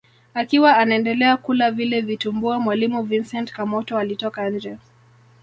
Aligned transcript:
Akiwa 0.33 0.77
anaendelea 0.77 1.37
kula 1.37 1.71
vile 1.71 2.01
vitumbua 2.01 2.59
mwalimu 2.59 3.03
Vincent 3.03 3.51
Kamoto 3.51 3.97
alitoka 3.97 4.49
nje 4.49 4.77